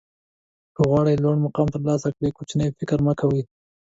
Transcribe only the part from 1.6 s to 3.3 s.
ترلاسه کړئ کوچنی فکر مه